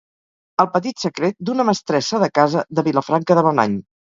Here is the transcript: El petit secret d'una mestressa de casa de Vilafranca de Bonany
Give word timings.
El 0.63 0.69
petit 0.77 1.03
secret 1.03 1.37
d'una 1.49 1.67
mestressa 1.67 2.23
de 2.25 2.31
casa 2.41 2.65
de 2.81 2.87
Vilafranca 2.89 3.39
de 3.43 3.47
Bonany 3.51 3.79